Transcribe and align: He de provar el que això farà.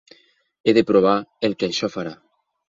He 0.65 0.73
de 0.77 0.83
provar 0.91 1.13
el 1.49 1.57
que 1.61 1.69
això 1.71 1.93
farà. 1.99 2.17